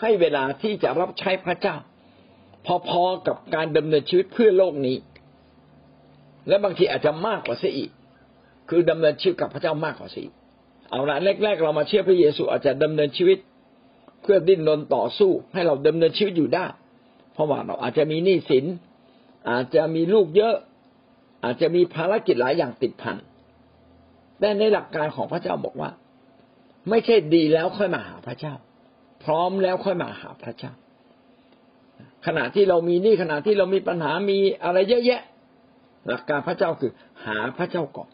[0.00, 1.76] ให้เวลาที่จะรับใช้พระเจ้า
[2.66, 4.96] พอๆกับการดำเนินชีวิตเพื่อโลกนี้
[6.48, 7.90] และบางทีอาจจะมากกว่าเสียอีก
[8.68, 10.28] คือดำเนินชีวิตกับพระเจ้ามากกว่าเสีย
[10.90, 13.38] เอาละแรกๆ เรามาเชื่อพระเยซูอาจจะดำเนินชีวิต
[14.22, 16.66] เพื่อดิ้นรนต่อสู้ ให้เราดำเนินชีวิตอยู่ได้
[17.32, 18.64] เพราะว่าเราอาจจะมีหนี้สิน
[19.50, 20.54] อาจจะมีลูกเยอะ
[21.44, 23.16] อาจจะมีภารกิจหลายอย่างติดพัน
[24.38, 25.90] แต่ในหลักการของพระเจ้าบอกว่า
[26.90, 28.54] ไม่ใช่ดีแล้วค่อยมาหาพระเจ้า
[29.24, 30.72] พร้อมแล้วค่อยมาหาพระเจ้า
[32.26, 35.20] ขณะที่เรามีนี่ขณะที่เรามีปัญหามีอะไรเยอะแยะ
[36.06, 36.92] หลักการพระเจ้าคือ
[37.26, 38.10] หาพระเจ้าก่อน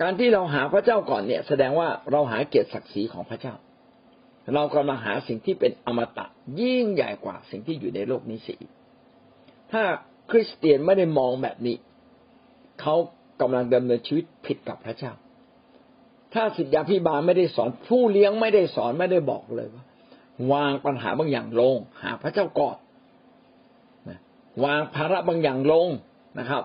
[0.00, 3.54] การที่เราหาพระเจ้าก่อนเนี่ย แสดงว่าเราหาเกียรติศักดิ์ศรีของพระเจ้า
[4.54, 6.26] เรากำลังหาสิ่งที่เป็นอมตะ
[6.60, 8.54] ยิ่งใหญ่กว่าสิ่งที่อยู่ในโลกนี้สิ
[9.72, 9.82] ถ้า
[10.30, 11.76] คริสเตียนไม่ได้มองแบบนี้
[12.80, 12.94] เขา
[13.40, 15.12] กำลังดำเนินชีวิตผิดกับพระเจ้า
[16.34, 19.84] ถ้าสิทธยาพิบาลไม่ได้สอนผู้เลี้ยงไม่ได้สอนไม่ได้บอกเลยว่า
[20.52, 22.76] วางปัญหาบางอย่างลง หาพระเจ้าก่อน
[24.64, 25.88] วางภาระบางอย่างลง
[26.38, 26.62] นะครับ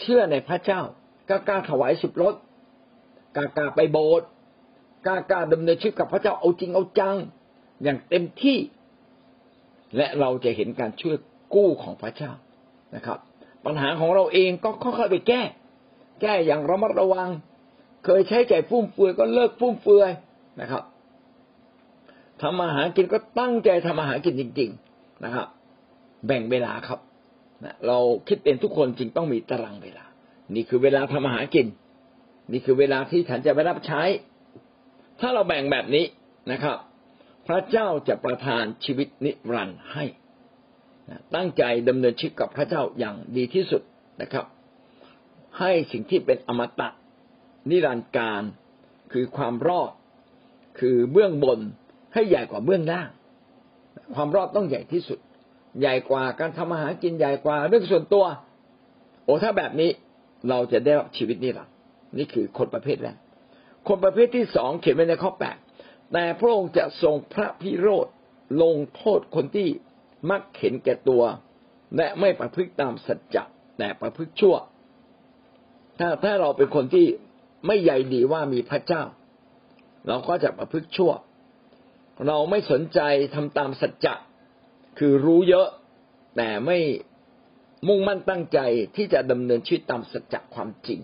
[0.00, 0.80] เชื่อในพระเจ้า
[1.28, 2.34] กล้ากล้าถวายสิบรถ
[3.36, 4.28] กล้ากล้าไปโบสถ์
[5.06, 7.16] กล้ากล้าดำเนินชีวิตกับพระเจ้าเอาจริงเอาจัง
[7.82, 8.58] อย่างเต็มที่
[9.96, 11.16] และเราจะเห็นการช่วย
[11.54, 12.32] กู้ของพระเจ้า
[12.94, 13.18] นะครับ
[13.64, 15.42] ปัญหาของเราเองก็ค่อยๆไปแก้
[16.20, 17.28] แก้อย่างระมัดระวัง
[18.04, 20.10] เคยใช้ใจฟุ่มเฟือยก็เลิกฟุ่มเฟือย
[20.60, 20.82] นะครับ
[22.42, 25.46] ทำมาหากินก็ตั้งใจทำมาหากินจริง ๆนะครับ
[26.26, 27.00] แบ่งเวลาครับ
[27.86, 27.98] เรา
[28.28, 30.04] คิดเป็นทุกคนจริงต้องมีตารางเวลา
[30.54, 31.66] นี่คือเวลาทำมาหากิน
[32.52, 34.02] นี่คือเวลาที่ฉันจะไปรับใช้
[35.20, 36.04] ถ้าเราแบ่งแบบนี้
[36.52, 36.76] นะครับ
[37.46, 40.04] พระเจ้าจะประทานชีวิตนิรันดร์ให้
[41.34, 43.82] ตั้งใจดำเนินชีวิตกับพระเจ้าอย่างดีที่สุด
[44.22, 44.44] นะครับ
[45.58, 46.88] ให้สิ่งที่เป็นอมตะ
[47.70, 48.42] นิรันดร์การ
[49.12, 49.92] คือความรอด
[50.78, 51.60] คือเบื้องบน
[52.18, 53.08] ให้ใหญ่กว่าเบื้องล่าง
[54.14, 55.18] ความรอดต้องใหญ่ที่สุด
[55.80, 58.24] ใหญ่กว่าการทำอาหารกินใหญ่กว่าเรื่องส่วนตัว
[59.24, 59.90] โอ้ถ้าแบบนี้
[60.48, 61.66] เราจะได้รับชีวิตนี่หรอ
[62.18, 63.16] นี่คือคนประเภทแรก
[63.88, 65.56] คนประเภทที่สองเขียนไว้ในข้อแปด
[66.12, 68.06] แต่พระองค์จะทรงพระพิโรธ
[68.62, 69.68] ลงโทษคนที่
[70.30, 71.22] มักเห็นแก่ตัว
[71.96, 73.42] และไม่ประพฤติตามสัจจะ
[73.78, 74.56] แต่ประพฤติชั่ว
[75.98, 77.06] ถ้าถ้าเราเป็นคนที่
[77.66, 79.02] ไม่ใยดีว่ามีพระเจ้า
[80.06, 81.12] เราก็จะประพฤติชั่ว
[82.26, 83.00] เราไม่สนใจ
[83.34, 84.14] ทำตามสัจจะ
[84.98, 85.68] คือรู้เยอะ
[86.36, 86.78] แต่ไม่
[87.88, 88.58] มุ่งมั่นตั้งใจ
[88.96, 91.00] ที่จะดำเนินชีวิตตามสัจจะความจริง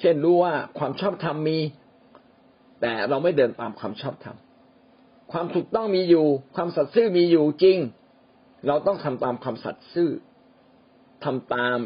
[0.00, 1.58] เช่นรู้ว่าความชอบธรรมมี
[2.80, 4.36] แต่เราไม่เดินตามความชอบธรรม
[5.32, 7.78] ความถูกต้องมีอยู่ ความสัตย์ซื่อมีอยู่จริง
[8.66, 10.10] เราต้องทำตามความสัตย์ซื่อ
[11.24, 11.78] ทำตาม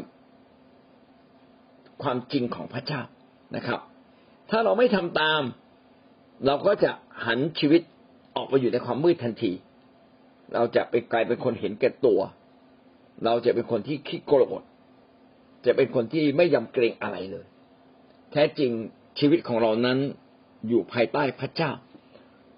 [2.03, 3.03] ความจริงของพระเจ้า
[3.57, 3.81] นะครับ
[4.51, 5.43] ถ้าเราไม่ทำตาม
[6.47, 6.91] เราก็จะ
[7.27, 7.83] หันชีวิต
[8.37, 9.53] ออกไปอยู่ในความมืดทันที
[10.55, 12.21] เราจะไปกลายเป็นคนเห็นแก่ตัว
[13.25, 14.63] เราจะเป็นคนที่คิดโกรธ
[15.67, 17.47] จะเป็นคนที่ไม่ยำเกรงอะไรเลย
[18.33, 18.71] แท้จริง
[19.19, 19.99] ชีวิตของเรานั้น
[20.69, 21.73] อยู่ภายใต้พระเจ้า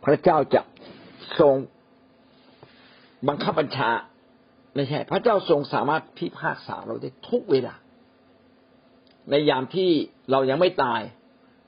[0.05, 0.63] พระเจ้าจะ
[1.41, 1.55] ทรง
[3.29, 3.91] บังคับบัญชา
[4.75, 7.75] ไม่ใช่ พระเจ้าทรงสามารถพิพากษาเราได้ทุกเวลา
[9.31, 9.91] ในยามที่
[10.31, 11.01] เรายังไม่ตาย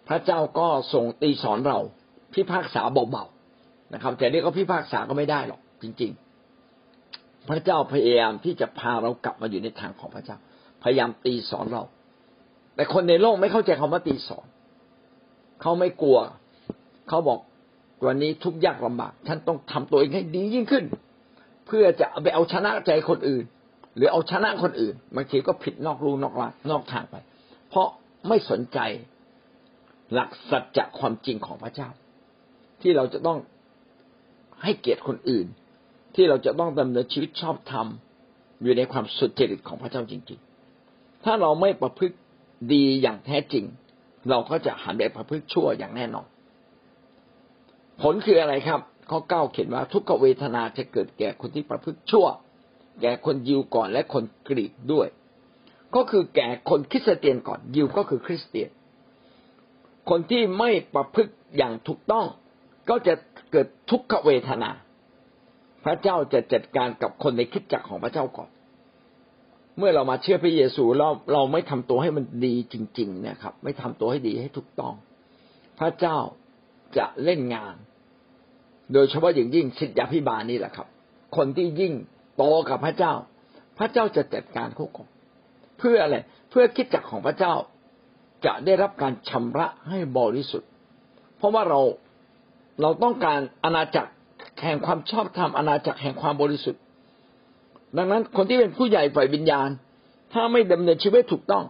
[0.09, 1.79] พระเจ้าก็ทรงตีสอนเรา
[2.35, 3.27] พิพากษาเบา
[3.94, 6.11] นะครับ แต่นี่ก็พิพากษาก็ไม่ได้หรอกจริง
[6.79, 10.37] ๆ พระเจ้าพยายามที่จะพาเรากลับมาอยู่ในทางของพระเจ้า
[10.83, 11.85] พยายามตีสอนเรา
[12.75, 14.46] แต่คนในโลกไม่เข้าใจคำว่าตีสอน
[15.61, 16.18] เขาไม่กลัว
[17.09, 17.38] เขาบอก
[18.07, 20.85] วันนี้ทุกยากลำบากท่านต้องทำตัวเองให้ดียิ่งขึ้น
[21.66, 23.44] เพื่อจะไปเอาชนะใจคนอื่น
[23.96, 27.16] หรือเอาชนะคนอื่นบางทีก็ผิดนอกรูนอกลานอกทางไป
[27.70, 27.88] เพราะ
[28.29, 28.79] ไม่สนใจ
[30.14, 31.88] หลักสัจจะความจริงของพระเจ้า
[32.83, 33.38] ที่เราจะต้อง
[34.62, 35.47] ให้เกียรติคนอื่น
[36.14, 37.87] ที่เราจะต้องดำเนินชีวิตชอบธรรม
[38.62, 40.40] อยู่ในความสุจริตของพระเจ้าจริง
[40.83, 42.16] ๆ ถ้าเราไม่ประพฤติ
[42.73, 43.64] ดีอย่างแท้จริง
[44.31, 46.27] เราก็จะหันไปประพฤติชั่วอย่างแน่นอน
[48.03, 52.27] ผลคืออะไรครับ ข้อเก้าเขียนว่าทุกขเวทนาจะเกิดแก่คนที่ประพฤติชั่ว
[53.01, 55.09] แก่คนยิวก่อนและคนกรีกด้วย
[55.95, 58.71] ก็คือแก่คนคริสเตียนก่อนยิวก็คือคริสเตียน
[60.11, 62.27] คนที่ไม่ประพฤติอย่างถูกต้อง
[62.88, 63.14] ก็จะ
[63.52, 64.70] เกิดทุกขเวทนา
[65.85, 68.48] พระเจ้าจะจัดการกับคนในคิดจักของพระเจ้าก่อน
[69.78, 74.94] เมื่อเรามาเชื่อพระเยซูเราเราไม่ทำตัวให้มันดีจริงๆเนี่ยครับ ไม่ทำตัวให้ดีให้ถูกต้อง
[75.80, 76.18] พระเจ้า
[76.98, 77.74] จะเล่นงาน
[78.92, 80.88] โดยเฉพาะอย่างยิ่งสิทธยาพิบาลนี่แหละครับ
[81.37, 81.92] คนที่ยิ่ง
[82.37, 83.12] โตกับพระเจ้า
[83.78, 85.09] พระเจ้าจะจัดการคุกของ
[85.78, 86.16] เพื่ออะไร
[86.50, 87.54] เพื่อคิดจักของพระเจ้า
[88.46, 90.70] จะได้รับการชำระให้บริสุทธิ์
[91.37, 91.80] เพราะว่าเรา
[92.80, 94.10] เราต้องการอาณาจักร
[94.62, 96.82] แห่งความชอบธรรมอาณาจักรแห่งความบริสุทธิ์
[97.96, 99.68] ดังนั้นคนที่เป็นผู้ใหญ่ฝ่ายวิญญาณ
[100.32, 101.64] ถ้าไม่ดำเนินชีวิตถูกต้อง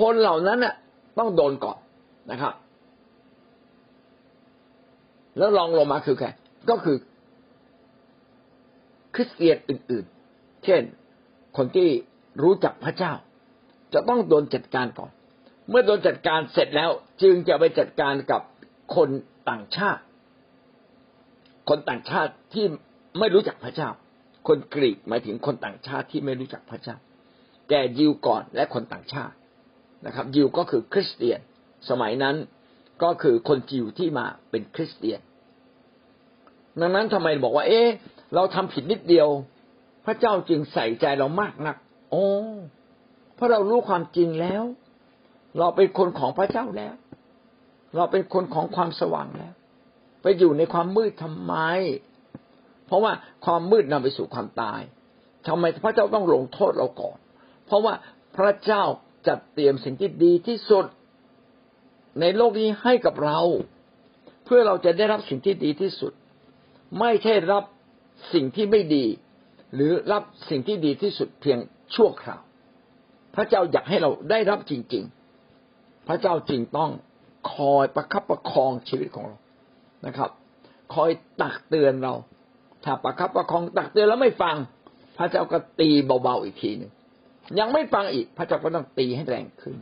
[0.00, 0.74] คนเหล่านั้นน่ะ
[1.18, 1.78] ต้องโดนก่อน
[2.30, 2.54] นะครับ
[5.38, 6.28] แล้วรองลงมาคือใคร
[6.70, 6.96] ก็คือ
[9.14, 10.04] คริสเตียนอื่น
[10.34, 10.82] ๆ เช่น
[11.56, 11.88] คนที่
[12.42, 13.12] รู้จักพระเจ้า
[13.94, 15.10] จะต้องโดนจัดการก่อน
[15.68, 16.90] เมื่อโดนจัดการเสร็จแล้ว
[17.22, 18.42] จึงจะไปจัดการกับ
[18.96, 19.08] คน
[19.50, 20.02] ต่างชาติ
[21.68, 22.64] คนต่างชาติที่
[23.18, 23.88] ไม่รู้จักพระเจ้า
[24.48, 26.96] คนกรีกหมายถึงคนต่างชาติที่ไม่รู้จักพระเจ้า
[27.68, 29.34] แกยิวก่อนและคนต่างชาติ
[30.06, 31.40] นะครับ ยิวก็คือคริสเตียน
[31.88, 32.36] สมัยนั้น
[33.02, 35.20] ก็คือคนจิวที่มาเป็นคริสเตียน
[36.80, 37.88] ดังนั้นทำไมบอกว่า เอ๊ะ
[38.34, 39.28] เราทำผิดนิดเดียว
[40.06, 41.76] พระเจ้าจึงใส่ใจเรามากนัก
[42.10, 42.26] โอ้
[43.34, 44.62] เพราะเรารู้ความจริงแล้ว
[45.58, 46.94] เราเป็นคนของพระเจ้าแล้ว
[47.96, 49.54] เราเป็นคนของความสว่างแล้ว
[50.28, 51.54] ไปอยู่ในความมืดทำไม
[52.86, 53.12] เพราะว่า
[53.44, 54.80] ความมืดนำไปสู่ความตาย
[55.48, 57.18] ทำไมพระเจ้าต้องลงโทษเราก่อน
[57.66, 57.94] เพราะว่า
[58.36, 58.82] พระเจ้า
[59.28, 60.86] จัดเตรียมสิ่งที่ดีที่สุด
[62.20, 63.40] ในโลกนี้ให้กับเรา
[64.44, 66.12] เพื่อเราจะได้รับสิ่งที่ดีที่สุด
[67.00, 67.64] ไม่ใช่รับ
[68.34, 69.06] สิ่งที่ไม่ดี
[69.74, 71.58] หรือรับสิ่งที่ดีที่สุดเพียง
[71.94, 72.42] ชั่วคราว
[73.34, 75.04] พระเจ้าอยากให้เราได้รับจริง
[75.56, 76.90] ๆ พระเจ้าจึงต้อง
[77.52, 79.38] คอยประคับประคองชีวิตของเรา
[80.06, 80.30] นะครับ
[80.94, 81.10] คอย
[81.42, 82.14] ตักเตือนเรา
[82.84, 84.56] ถ้าประคับประคองตักเตือนแล้วไม่ฟัง
[85.18, 85.90] พระเจ้าก็ตี
[86.22, 86.92] เบาๆอีกทีหนึ่ง
[87.58, 89.76] ยังไม่ฟังอีก พระเจ้าก็ต้องตีให้แรงขึ้น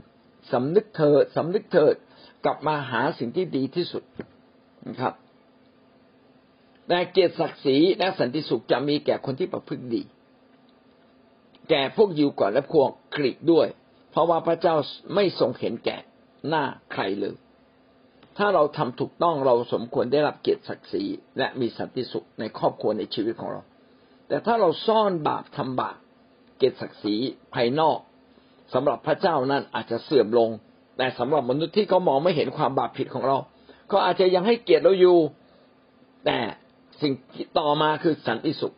[0.53, 1.95] สำนึกเถิดสำนึกเถิด
[2.45, 4.03] กลับมาหาสิ่งที่ดีที่สุด
[4.89, 5.15] นะครับ
[6.89, 10.03] แต่เกียรติศักดิ์ศรีและสันติสุขจะมีแก่คนที่ประพฤติดี
[11.71, 13.67] แก่พวกยิวก่อนและพวกกรีกด้วย
[14.11, 14.75] เพราะว่าพระเจ้า
[15.15, 15.97] ไม่ทรงเห็นแก่
[16.49, 17.35] หน้าใครเลย
[18.39, 21.05] ถ้าเราทำถูกต้องเราสมควรได้รับเกียรติศักดิ์ศรี
[21.39, 23.63] และมีสันติสุขในครอบครัวในชีวิตของเรา
[24.29, 25.97] แต่ถ้าเราซ่อนบาปทำบาป
[26.57, 27.15] เกียรติศักดิ์ศรี
[27.55, 27.99] ภายนอก
[28.75, 30.51] สำหรับพระเจ้านั้นอาจจะเสื่อมลง
[30.97, 33.37] แต่สำหรับมนุษย์ที่เขามองไม่เห็นความบาปผิดของเรา
[33.89, 35.19] เขาอาจจะยังให้เกียรติเราอยู่
[36.25, 36.39] แต่
[37.01, 37.13] สิ่ง
[37.59, 38.75] ต่อมาคือสันติสุข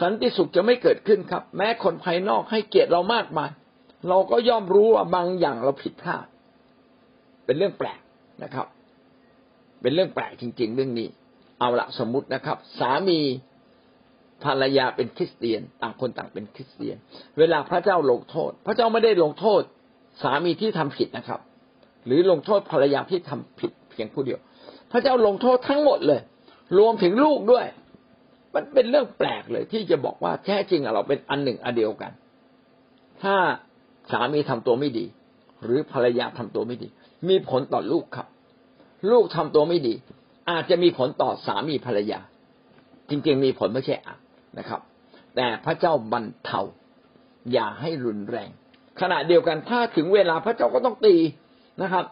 [0.00, 3.50] สันติสุขจะไม่เกิดขึ้นครับ แม้คนภายนอกให้เกียรติเรามากมาย
[4.08, 6.26] เราก็ย่อมรู้ว่าบางอย่างเราผิดพลาด
[7.44, 8.00] เป็นเรื่องแปลก
[8.42, 8.66] นะครับ
[9.80, 11.08] เป็นเรื่องแปลกจริง ๆ เรื่องนี้
[11.60, 13.20] เอาละสมมุตินะครับ สามี
[14.44, 16.96] ภรรยาเป็นคริสเตียน ต่างคนต่างเป็นคริสเตียน
[17.38, 19.62] เวลาพระเจ้าลงโทษ พระเจ้าไม่ได้ลงโทษ
[20.22, 21.40] สามีที่ทำผิดนะครับ
[22.06, 24.38] หรือลงโทษภรรยาที่ทำผิดเพียงผู้เดียว
[24.92, 26.20] พระเจ้าลงโทษทั้งหมดเลย
[26.78, 27.66] รวมถึงลูกด้วย
[28.54, 32.12] มันเป็นเรื่องแปลกเลย ที่จะบอกว่าแท้จริงเราเป็นอันหนึ่งอันเดียวกัน
[33.22, 33.34] ถ้า
[34.12, 35.06] สามีทำตัวไม่ดี
[35.62, 36.88] หรือภรรยาทำตัวไม่ดี
[37.28, 38.26] มีผลต่อลูกครับ
[39.10, 39.94] ลูกทำตัวไม่ดี
[40.50, 42.20] อาจจะมีผลต่อสามีภรรยา
[43.10, 44.18] จริงๆมีผลไม่ใช่อาจ
[44.58, 44.80] นะครับ
[45.36, 46.60] แต่พระเจ้าบรรเทา
[47.52, 48.50] อย่าให้รุนแรง
[49.00, 51.14] ขณะเดียวกันถ้าถึงเวลาพระเจ้าก็ต้องตี
[51.82, 52.04] นะครับ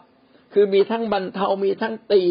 [0.53, 2.21] คือมีทั้งบรรเทามีทั้งตี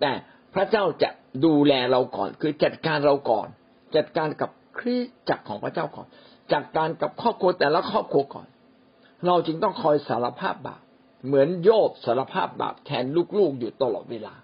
[0.00, 0.12] แต่
[0.54, 1.10] พระเจ้าจะ
[1.44, 3.48] ดูแลเราก่อน คือจัดการเราก่อน
[3.96, 6.06] จัดการกับคริสจักรของพระเจ้าก่อน
[6.52, 8.46] จัดการกับครอบครัวแต่ละครอบครัวก่อน
[9.26, 10.80] เราจึงต้องคอยสารภาพบาป
[11.26, 13.04] เหมือนโยบสารภาพบาปแทน
[13.38, 14.34] ลูกๆอยู่ตลอดเวลา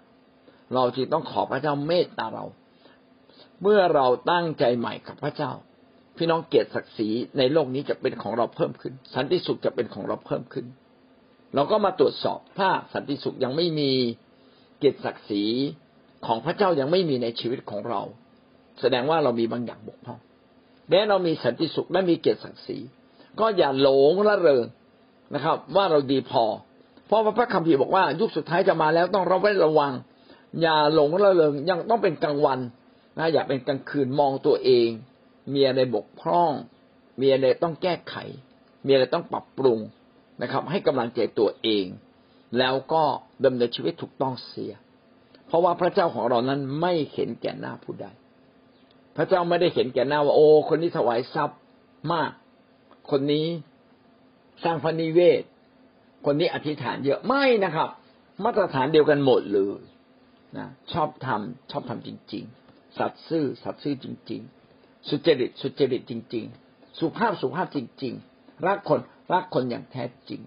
[0.73, 2.45] เราจึงต้องขอพระเจ้าเมตตาเรา
[3.61, 5.51] เมื่อเราตั้งใจใหม่กับพระเจ้า
[6.17, 10.65] พี่น้องเกียรติศักดิ์ศรีในโลกนี้จะเป็นของเราเพิ่มขึ้น สันติสุขจะเป็นของเราเพิ่มขึ้น
[11.55, 13.91] เราก็มาตรวจสอบถ้าสันติสุขยังไม่มี
[14.79, 15.43] เกียรติศักดิ์ศรี
[16.25, 18.01] ของพระเจ้ายังไม่มีในชีวิตของเรา
[18.81, 20.19] แสดงว่าเรามีบางอย่างบกพร่อง
[20.89, 22.77] แม้เรามีสันติสุขและมีเกียรติศักดิ์ศรี
[23.39, 24.65] ก็อย่าหลงละเริง
[25.33, 26.45] นะครับ ว่าเราดีพอ
[27.05, 29.93] เพราะว่าพระคัมภีร์บอกว่า ยุคสุดท้ายจะมาแล้วต้องระมัดระวัง
[30.61, 32.59] อย่าหลงละเริงยังต้องเป็นกลางวัน
[33.17, 34.89] นะอย่าเป็นกลางคืนมองตัวเอง
[35.53, 36.51] มีอะไรบกพร่อง
[37.21, 38.15] มีอะไรต้องแก้ไข
[38.85, 39.79] มีอะไรต้องปรับปรุง
[40.41, 41.85] นะครับ ให้กำลังใจตัวเอง
[42.59, 43.03] แล้วก็
[43.45, 44.73] ดำเนินชีวิตถูกต้องเสีย
[45.47, 48.07] เพราะว่าพระเจ้าของเรานั้นไม่เห็นแก่หน้าผู้ใด
[49.15, 51.59] พระเจ้าไม่ได้เห็นแก่หน้าว่าโอ้คนนี้ถวายทรัพย์
[52.13, 52.31] มาก
[53.11, 53.47] คนนี้
[54.63, 55.43] สร้างพระนิเวศ
[56.25, 57.89] คนนี้อธิษฐานเยอะไม่นะครับ
[58.43, 59.81] มาตรฐานเดียวกันหมดเลย
[60.57, 64.41] นะชอบทำชอบทำจริง ๆ สัตย์ซื่อสัตย์ซื่อจริง
[64.75, 68.99] ๆ สุจริตสุจริตจริง ๆ สุภาพสุภาพจริง ๆ รักคน
[69.33, 70.41] รักคนอย่างแท้จริง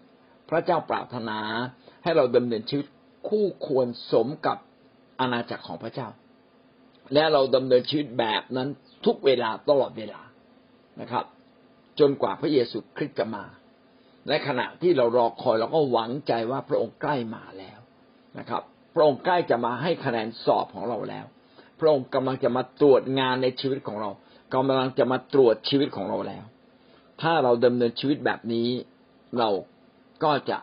[0.49, 1.39] พระเจ้าปรารถนา
[2.03, 2.87] ให้เราดำเนินชีวิต
[3.29, 4.59] คู่ควรสมกับ
[5.21, 6.09] อาณาจักรของพระเจ้า
[7.15, 8.69] และเราดำเนินชีวิตแบบนั้น
[9.07, 10.21] ทุกเวลาตลอดเวลา
[11.01, 11.25] นะครับ
[12.01, 13.45] จนกว่าพระเยซูคริสต์จะมา
[14.29, 17.79] และขณะที่เรารอคอยเราก็หวังใจว่าพระองค์ใกล้มาแล้ว
[18.39, 18.63] นะครับ
[18.95, 21.27] พระองค์ใกล้จะมาให้คะแนนสอบของเราแล้ว
[21.81, 24.11] พระองค์กำลังจะมาตรวจงานในชีวิตของเรา
[24.55, 26.45] กำลังจะมาตรวจชีวิตของเราแล้ว
[27.23, 28.69] ถ้าเราดำเนินชีวิตแบบนี้
[29.39, 29.51] เรา
[30.25, 30.59] ก็จะ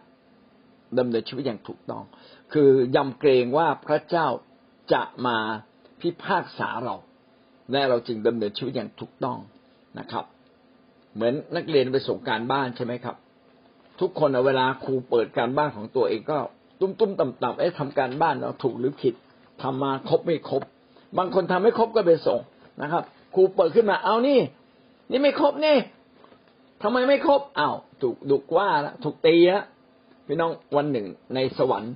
[1.00, 2.04] ดำเนินชีวิตอย่างถูกต้อง
[2.54, 4.28] คือยำเกรงว่าพระเจ้า
[4.94, 5.38] จะมา
[6.02, 6.96] พิพากษาเรา
[7.72, 9.38] และเราจึงดำเนินชีวิตอย่างถูกต้อง
[10.00, 10.26] นะครับ
[11.16, 13.16] เหมือนนักเรียนไปส่งการบ้านใช่ไหมครับ
[14.00, 16.38] ทุกคนเวลาครูเปิดการบ้านของตัวเองก็
[16.80, 19.14] ตุ้มตุ้มต่ำต่ำเอ๊ะทำการบ้านเราถูกหรือผิด
[19.62, 20.62] ทำมาครบไม่ครบ
[21.18, 22.40] บางคนทำไม่ครบก็ไปส่ง
[22.82, 23.04] นะครับ
[23.36, 24.40] ครูเปิดขึ้นมาเอานี่
[25.12, 25.78] นี่ไม่ครบนี่
[26.84, 29.66] ทำไมไม่ครบอ้าวถูกดุกว่าละถูกตีละ
[30.28, 31.94] พี่น้องวันหนึ่งในสวรรค์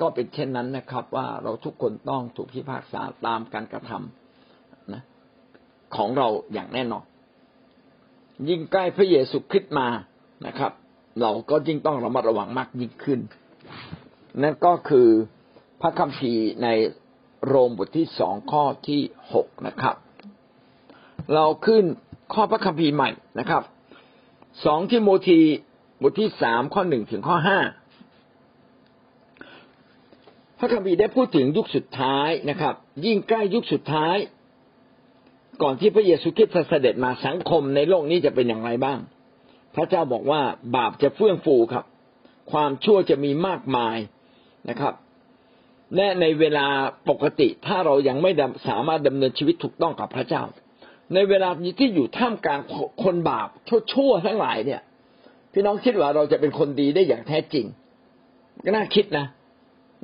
[0.00, 5.02] ก็เป็นเช่นนั้นนะครับ ว่าเราทุกคนต้องถูกพิพากษาตามการกระทำนะ
[5.96, 7.04] ของเราอย่างแน่นอน
[8.48, 9.86] ยิ่งใกล้พระเยซูคริสต์มา
[10.46, 10.72] นะครับ
[11.20, 13.20] เราก็ยิ่งต้องระมัดระวังมากยิ่งขึ้น
[14.42, 15.08] นั่นก็คือ
[15.80, 16.68] พระคัมภีร์ใน
[17.46, 19.00] โรมบทที่สองข้อที่
[19.32, 19.96] หกนะครับ
[21.34, 21.84] เราขึ้น
[22.34, 23.62] ข้อพระคัมภีร์ใหม่นะครับ
[24.66, 25.40] สองที่โมธี
[26.02, 27.58] บทที่สามข้อหนึ่งถึงข้อห้า
[30.58, 34.16] พระคัมภีร์ได้พูดถึงยุคสุดท้ายนะครับ ยิ่งใกล้ยุคสุดท้าย
[35.62, 38.98] ก่อนที่พระเยซูคริสต์จะเสด็จมาสังคมในโลกนี้จะเป็นอย่างไรบ้าง
[39.74, 40.40] พระเจ้าบอกว่า
[40.76, 41.84] บาปจะเฟื่องฟูครับ
[42.52, 43.96] ความชั่วจะมีมากมาย
[44.68, 44.94] นะครับ
[45.96, 46.66] และในเวลา
[47.10, 48.30] ปกติถ้าเรายังไม่
[48.68, 50.42] สามารถดำเนินชีวิตถูกต้องกับพระเจ้า
[51.14, 52.60] ในเวลาที่อยู่ท่ามกลาง
[53.04, 53.48] คนบาป
[53.92, 54.80] ชั่วๆทั้งหลายเนี่ย
[55.52, 57.66] พี่น้องคิดว่าเราจะเป็นคนดีได้อย่างแท้จริง
[58.64, 59.26] ก็น่าคิดนะ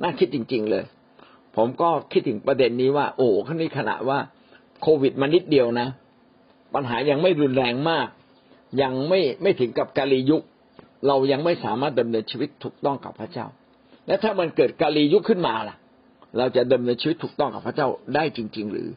[0.01, 0.83] น่าคิดจริง ๆเลย
[1.55, 4.19] ผมก็คิดถึงประเด็นนี้ว่า โอ้ข้อนี้ขณะว่า
[4.81, 5.87] โควิดมานิดเดียวนะ
[6.73, 8.07] ปัญหายังไม่รุนแรงมาก
[8.81, 10.43] ยังไม่ไม่ถึงกับกาลียุค
[11.07, 13.45] เรายังไม่สามารถดำเนินชีวิตถูกต้องกับพระเจ้า
[14.07, 15.75] และถ้ามันเกิดกาลียุคขึ้นมาล่ะ
[16.37, 18.87] เราจะดำเนินชีวิตถูกต้องกับพระเจ้าได้จริง ๆ หรือ